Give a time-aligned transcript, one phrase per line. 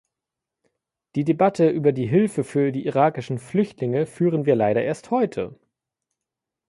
[1.13, 5.59] Die Debatte über die Hilfe für die irakischen Flüchtlinge führen wir leider erst heute.